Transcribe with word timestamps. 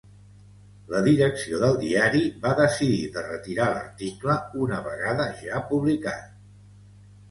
La 0.93 1.01
direcció 1.07 1.59
del 1.65 1.77
diari 1.83 2.23
va 2.47 2.55
decidir 2.61 3.05
de 3.19 3.25
retirar 3.29 3.71
l’article 3.77 4.41
una 4.67 4.85
vegada 4.91 5.33
ja 5.47 5.67
publicat. 5.73 6.31